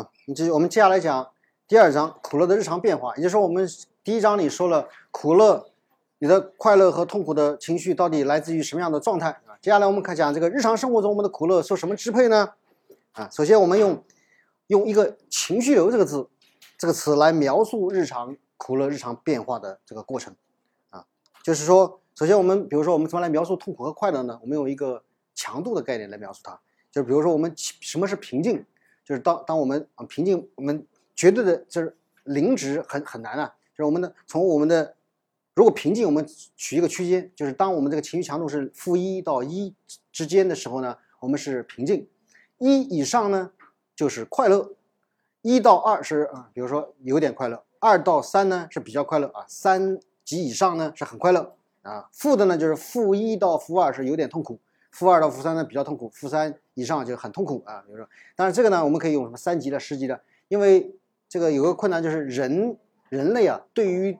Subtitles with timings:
[0.00, 1.30] 啊，你这我们接下来讲
[1.68, 3.68] 第二章苦乐的日常变化，也就是说我们
[4.02, 5.70] 第一章里说了苦乐，
[6.18, 9.58] 你的快乐和痛苦的情绪到底来自于什么样的状态啊？
[9.60, 12.54] 接下来我们看讲这个日常生活中我们的苦乐受什么支配呢？
[13.12, 14.02] 啊，首先我们用
[14.68, 16.26] 用一个情绪流这个字
[16.78, 20.34] 这个词来描述日常苦乐日常变化的这个过程
[20.88, 21.04] 啊，
[21.44, 24.38] 就是说，首先我们比如说我们怎么来描述痛苦和快乐呢？
[24.40, 25.02] 我们用一个
[25.34, 26.58] 强度的概念来描述它，
[26.90, 28.64] 就是比如说我们什么是平静，
[29.10, 34.94] 就是当当我们啊平静，我们绝对的就是零值很很难啊，就是我们的从我们的
[35.52, 36.24] 如果平静，我们
[36.56, 39.74] 取一个区间，就是当我们这个情绪强度是负一到一
[40.12, 42.06] 之间的时候呢，我们是平静。
[42.58, 43.50] 一以上呢，
[43.96, 44.76] 就是快乐；
[45.42, 52.08] 一到二是啊，比如说有点快乐；二到三呢是比较快乐啊；三级以上呢是很快乐啊。
[52.12, 54.60] 负的呢就是负一到负二是有点痛苦；
[54.92, 57.82] 负二到负三呢比较痛苦；负三以上就很痛苦啊。
[57.86, 60.94] 比如说，当然这个呢我们可以用什么三级的、十级的，因为
[61.28, 62.76] 这个有个困难就是人
[63.08, 64.18] 人类啊对于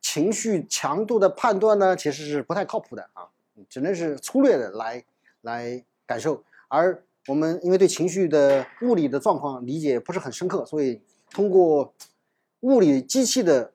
[0.00, 3.28] 情绪强度的判断呢其实是不太靠谱的啊，
[3.68, 5.04] 只能是粗略的来
[5.42, 7.02] 来感受，而。
[7.28, 11.92] 我们因为对情绪的物理的状况理解不是很深刻，所以通过
[12.60, 13.74] 物理机器的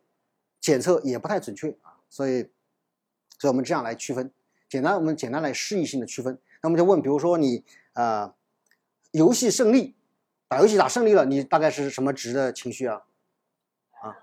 [0.59, 1.93] 检测也不太准确啊。
[2.09, 2.41] 所以，
[3.37, 4.31] 所以我们这样来区分，
[4.67, 6.37] 简单我们简单来示意性的区分。
[6.63, 7.63] 那么就问，比如说你
[7.95, 8.33] 啊，
[9.11, 9.95] 游戏胜利，
[10.47, 13.01] 打游戏打胜利了，你大概是什么值的情绪啊？
[14.01, 14.15] 啊，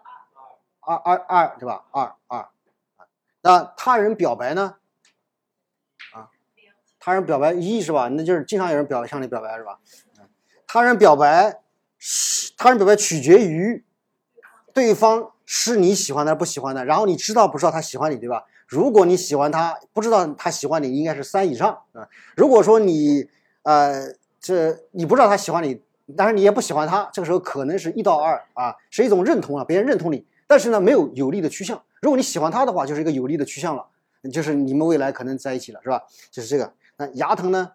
[0.80, 1.84] 二二二对吧？
[1.90, 2.48] 二二
[3.40, 4.76] 那他人表白呢？
[6.12, 6.28] 啊
[7.00, 8.08] 他人表白一是吧？
[8.08, 9.80] 那就是经常有人表向你表白是吧？
[10.66, 11.60] 他人表白，
[12.56, 13.84] 他人表白取决于
[14.72, 18.44] 对方是你喜欢的不喜欢的，然后你知道不知道他喜欢你对吧？
[18.66, 22.08] 如果你喜欢他，不知道他喜欢你，应该是三以上啊。
[22.36, 23.28] 如果说你
[23.62, 25.80] 呃这你不知道他喜欢你，
[26.16, 31.82] 但是你也不喜欢他，这个时候可能是一到二啊，是一种认同啊，别人认同你，但是呢没有有利的趋向。
[32.00, 33.86] 如果你喜欢他的话，就是一个有利的趋向了，
[34.32, 36.02] 就是你们未来可能在一起了是吧？
[36.30, 36.72] 就是这个。
[36.96, 37.72] 那牙疼呢？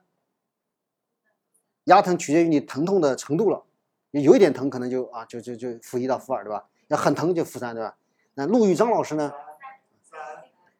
[1.85, 3.63] 牙疼取决于你疼痛的程度了，
[4.11, 6.65] 有一点疼可能就啊就就就负一到负二对吧？
[6.89, 7.95] 要很疼就负三对吧？
[8.33, 9.31] 那陆玉章老师呢？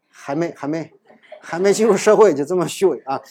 [0.10, 0.92] 还没还没
[1.40, 3.22] 还没进入社会就这么虚伪啊！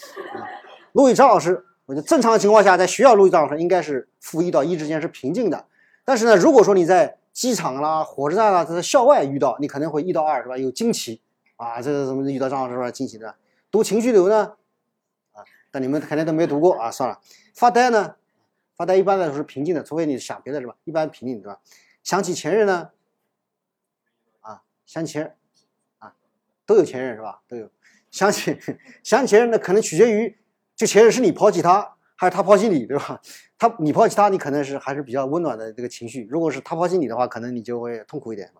[0.96, 5.66] 陆玉章老师，我觉得正常情况下，在学校陆玉章老师应该是负一到一之间是平静的。
[6.06, 10.56] 但是呢，如果说你在机场啦、火车站啦，在校外遇到，你可能会一到二是吧？
[10.56, 11.20] 有惊奇
[11.56, 13.34] 啊，这个怎么遇到张老师是惊奇的？
[13.70, 14.56] 读情绪流呢？
[15.32, 17.20] 啊，但你们肯定都没读过啊，算了。
[17.54, 18.16] 发呆呢？
[18.74, 20.76] 发呆一般来说是平静的，除非你想别的，是吧？
[20.84, 21.58] 一般平静，对吧？
[22.02, 22.88] 想起前任呢？
[24.40, 25.36] 啊，想起前
[25.98, 26.14] 啊，
[26.64, 27.42] 都有前任是吧？
[27.46, 27.68] 都有。
[28.10, 28.58] 想起
[29.02, 30.38] 想起前任呢，可能取决于
[30.76, 33.20] 就前任是你抛弃他，还是他抛弃你，对吧？
[33.58, 38.50] 他你抛弃他，你可能是还是比较温暖的这个情绪；如果是他抛弃你的话，可能你就会痛苦一点，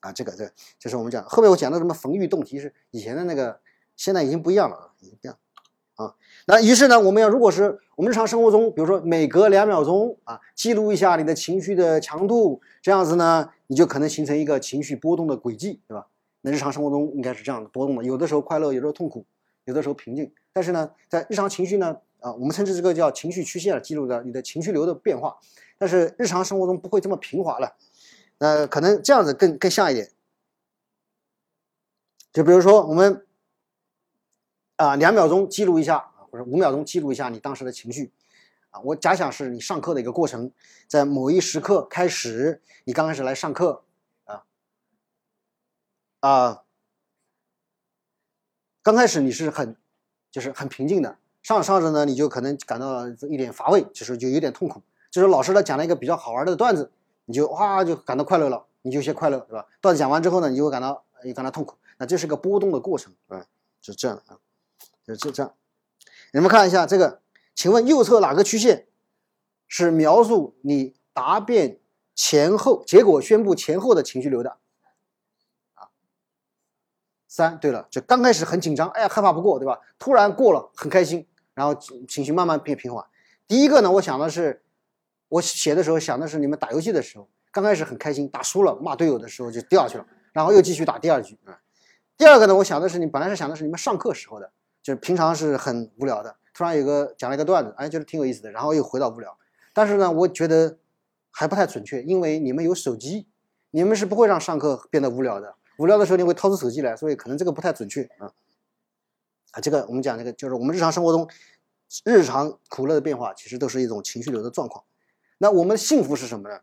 [0.00, 0.48] 啊，这个这
[0.78, 3.60] 这是我们讲后面我讲的什么逢遇动题是以前的那个，
[3.96, 5.36] 现在已经不一样了啊，已经不一样。
[5.96, 6.14] 啊，
[6.46, 16.06] 那于是呢，我们要如果是我们日常生活中，比如说每隔两秒钟啊，记录一下你的情绪的强度，这样子呢，你就可能形成一个情绪波动的轨迹，对吧？
[16.42, 19.24] 那日常生活中应该是这样的波动的，有的时候快乐，有的时候痛苦，
[19.66, 20.32] 有的时候平静。
[20.52, 25.38] 但是呢，在日常情绪呢，啊，我们称之这个叫情绪曲线，记录的你的情绪流的变化。
[25.78, 27.76] 但是日常生活中不会这么平滑了，
[28.38, 30.10] 呃，可能这样子更更像一点。
[32.32, 33.22] 就比如说我们。
[34.78, 38.12] 啊，两秒钟记录一下，或者五秒钟记录一下你当时的情绪，
[38.68, 40.52] 啊，我假想是你上课的一个过程，
[40.86, 43.84] 在某一时刻开始，你刚开始来上课，
[44.24, 44.44] 啊，
[46.20, 46.64] 啊，
[48.86, 49.74] 刚开始你是很，
[50.30, 54.80] 就是很平静的，上着上着呢，你就可能感到一点乏味，就是就有点痛苦，
[55.10, 56.92] 就是老师呢讲了一个比较好玩的段子，
[57.24, 59.66] 你就哇就感到快乐了，你就有些快乐，对吧？
[59.80, 63.44] 段子讲完之后呢，你就会感到也感到痛苦，那这是个波动的过程，啊，
[63.82, 64.38] 是这样啊。
[65.04, 65.52] 就这这样，
[66.32, 67.20] 你们看一下这个，
[67.56, 68.86] 请问右侧哪个曲线
[69.66, 71.80] 是描述你答辩
[72.14, 74.58] 前后结果宣布前后的情绪流的？
[77.36, 79.78] 三，对了，就刚开始很紧张，哎呀害怕不过，对吧？
[79.98, 81.74] 突然过了，很开心，然后
[82.08, 83.04] 情绪慢慢变平缓。
[83.46, 84.62] 第一个呢，我想的是，
[85.28, 91.60] 我写的时候想的是你们打游戏的时候，刚开始很开心，打输了骂队友的时候就掉下去了，然后又继续打第二局啊。
[92.16, 94.50] 第二个呢，我想的是你本来是想的是你们上课时候的。
[94.82, 99.36] 就是平常是很无聊的，突然有个讲了一个段子，哎，觉得挺有意思的，然后又回到无聊。
[99.74, 100.78] 但是呢，我觉得
[101.32, 103.26] 还不太准确，因为你们有手机，
[103.72, 105.56] 你们是不会让上课变得无聊的。
[105.78, 108.32] 无聊的时候你会掏出手机来，所以可能这个不太准确啊。
[109.52, 111.28] 啊，这个我们讲这个就是我们日常生活中
[112.04, 114.84] 日常苦乐的变化，其实都是一种情绪流的状况。
[115.38, 116.60] 那我们幸福是什么呢？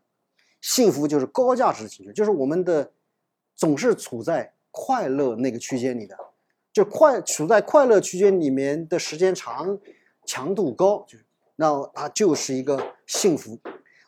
[0.60, 2.90] 幸福就是高价值的情绪，就是我们的
[3.54, 6.16] 总是处在快乐那个区间里的，
[6.72, 9.78] 就快处在快乐区间里面的时间长，
[10.26, 11.18] 强度高，就
[11.56, 13.60] 那它就是一个幸福。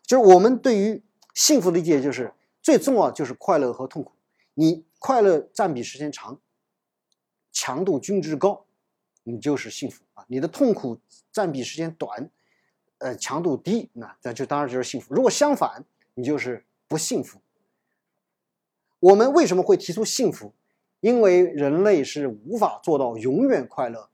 [0.03, 1.03] 就是我们对于
[1.35, 2.33] 幸福的理解，就是
[2.63, 4.13] 最重要就是快乐和痛苦。
[4.59, 6.41] 你快乐占比时间长，
[7.53, 8.65] 强度均值高，
[9.23, 10.25] 你就是幸福啊。
[10.29, 10.99] 你的痛苦
[11.31, 12.31] 占比时间短。
[12.99, 15.15] 呃，强度低，那那就当然就是幸福。
[15.15, 17.39] 如果相反，你就是不幸福。
[18.99, 20.55] 我们为什么会提出幸福？
[21.01, 24.09] 因为人类是无法做到永远快乐、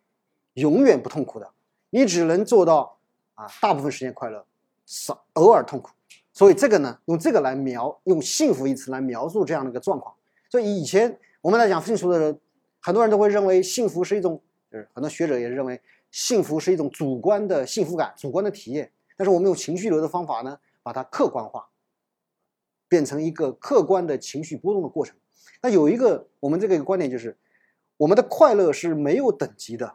[0.54, 1.52] 永远不痛苦的。
[1.90, 2.98] 你只能做到
[3.34, 4.44] 啊，大部分时间快乐，
[4.84, 5.92] 少偶尔痛苦。
[6.32, 10.12] 所以这个呢，用这个来描，用幸福一词来描述这样的一个状况。
[10.52, 12.38] 所以以前我们在讲幸福的时候，
[12.78, 14.38] 很多人都会认为幸福是一种，
[14.70, 15.80] 就是很多学者也认为。
[16.10, 18.92] 幸福是一种主观的幸福感，主观的体验。
[19.16, 21.70] 但是我们用情绪流的方法呢，把它客观化，
[22.86, 25.16] 变成一个客观的情绪波动的过程。
[25.62, 27.34] 那有一个我们这个观点就是，
[27.96, 29.94] 我们的快乐是没有等级的，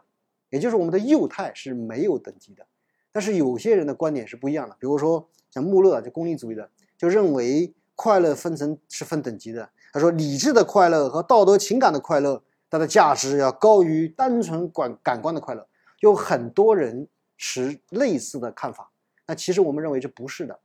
[0.50, 2.66] 也就是我们的幼态是没有等级的。
[3.12, 9.70] 但是有些人的观点是不一样的，比如说像穆勒，就功利主义的，就认为快乐分成是分等级的。
[9.92, 15.66] 他说，理智的快乐和道德情感的快乐，它的价值要高于单纯感感官的快乐。
[16.00, 18.90] 有很多人持类似的看法，
[19.26, 20.60] 那其实我们认为这不是的，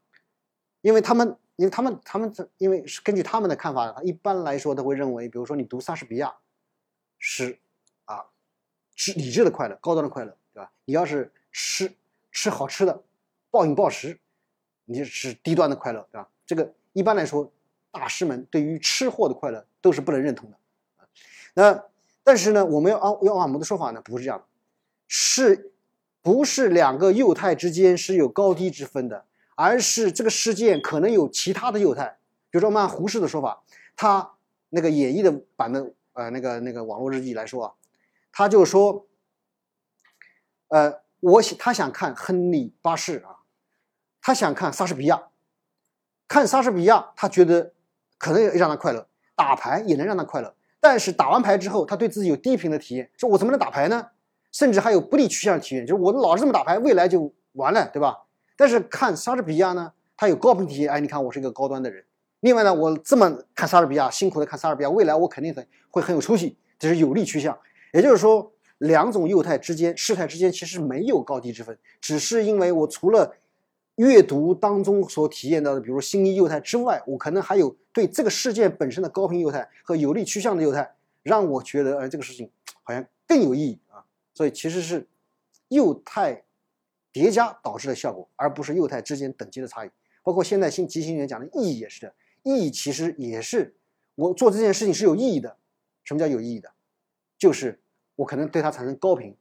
[0.82, 6.34] 因为他们，因为他们，他们因为是根据他们的看法，一般来说都会认为，比如说你读莎士比亚，
[7.18, 7.58] 是
[8.06, 8.26] 啊，
[8.96, 10.72] 是理智的快乐，高端的快乐，对吧？
[10.86, 11.92] 你要是吃
[12.32, 13.02] 吃好吃的，
[13.50, 14.20] 暴饮暴食，
[14.86, 16.30] 你是低端的快乐，对吧？
[16.46, 17.52] 这个一般来说，
[17.94, 20.58] 大师们对于吃货的快乐都是不能认同的。
[21.54, 21.86] 那
[22.24, 24.46] 但是呢，我们要按要按我们的说法呢，不是这样的。
[25.08, 25.72] 是，
[26.22, 29.26] 不是两个幼态之间是有高低之分的，
[29.56, 32.18] 而是这个事件可能有其他的幼态。
[32.50, 33.62] 比如说，我们按胡适的说法，
[33.96, 34.32] 他
[34.70, 37.74] 那个演绎的版的呃那个那个网络日记来说啊，
[38.32, 39.06] 他就说，
[40.70, 43.46] 呃，我想他想看亨利八世啊，
[44.22, 45.28] 他想看莎士比亚，
[46.28, 47.74] 看莎士比亚，他觉得
[48.18, 54.08] 可能也让他快乐，打牌也能让他快乐，但是打完牌之后，他对自己有低频的体验，说我怎么能打牌呢？
[54.52, 58.16] 甚至还有不利趋向的体验，就是我老是这么打牌，未来就完了，对吧？
[58.56, 62.04] 但是看莎士比亚呢，他有高频体验，哎，你看我是一个高端的人。
[62.42, 67.58] 另外呢，我这么看莎士比亚，辛苦的看莎士比亚，未来我肯定很会很有出息，这是有利趋向。
[67.94, 73.34] 也就是说，两种幼态之间、事态之间其实没有高低之分，只是因为我除了
[73.96, 82.50] 阅读当中所体验到的，比如心理幼态之外，我可能还有对这个事件本身的高频幼态和有利趋向的幼态，让我觉得，哎，这个事情
[82.82, 84.04] 好像更有意义啊。
[84.34, 85.08] 所以其实是
[85.68, 86.44] 幼态
[87.12, 89.90] 叠加导致的效果，而不是幼态之间等级的差异。
[90.24, 93.76] 包括现在新即兴演讲的意义也是的，意义其实也是
[94.16, 95.58] 我做这件事情是有意义的。
[96.04, 96.72] 什么叫有意义的？
[97.38, 97.80] 就是
[98.16, 99.36] 我可能对它产生高频，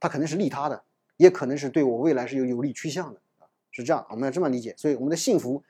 [0.00, 0.82] 它可能是利他的，
[1.16, 3.20] 也可能是对我未来是有有利趋向的，
[3.82, 4.74] 是这样，我们要这么理解。
[4.76, 5.62] 所以我们的幸福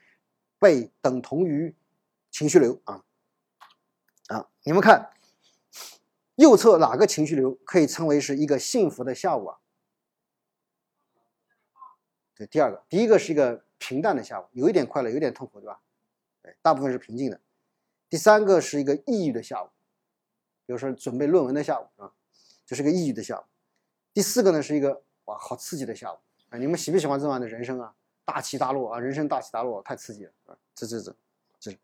[0.59, 1.75] 被等同于
[2.31, 3.03] 情绪流啊
[4.27, 5.11] 啊，你们看。
[6.35, 9.57] 右侧哪个情绪流可以称为是一个幸福的下午啊？
[12.35, 15.81] 对，第二个，第一个是一个平淡的下午，有一点快乐，有点痛苦，对吧？
[16.43, 17.41] 对，大部分是平静的。
[18.07, 19.69] 第三个是一个抑郁的下午，
[20.67, 22.13] 比如说准备论文的下午啊，
[22.67, 23.43] 这是个抑郁的下午。
[24.13, 26.57] 第四个呢是一个哇，好刺激的下午啊！
[26.57, 27.93] 你们喜不喜欢这样的人生啊？
[28.25, 30.57] 大起大落啊，人生大起大落，太刺激了啊！
[30.75, 31.15] 这这这，
[31.59, 31.77] 这是，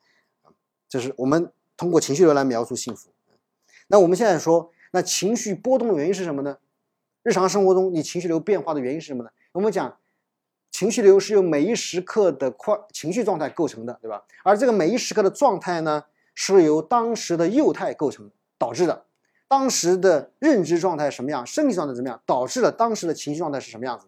[0.89, 3.09] 这是我们通过情绪流来描述幸福。
[3.87, 6.57] 那我们现在说，那情绪波动的原因是什么呢？
[7.23, 9.29] 日常生活中你情绪流变化的原因是什么呢？
[9.53, 9.97] 我们讲，
[10.71, 14.23] 情绪流是由每一时刻的快情绪状态构成的，对吧？
[14.43, 16.05] 而这个每一时刻的状态呢，
[16.35, 19.05] 是由当时的幼态构成导致的。
[19.47, 24.07] 当时的认知状态什么样，身体状态怎么样，导致了当时的情绪状态是什么样子？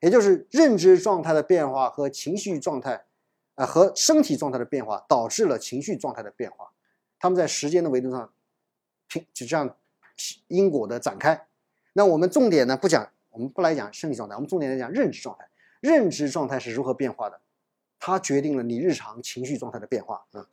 [0.00, 3.04] 也就是认知状态的变化和情绪状态，
[3.54, 6.72] 啊，和身体状态的变化，导致了情绪状态的变化。
[7.18, 8.32] 他们在时间的维度上
[9.08, 9.24] 平。
[9.32, 9.76] 就这样
[10.48, 11.46] 因果的展开，
[11.92, 15.48] 那我们重点呢不讲，我们不来讲生理状态，我们重点来讲认知状态。
[15.80, 17.40] 认知状态是如何变化的？
[17.98, 20.46] 它决定了你日常情绪状态的变化啊。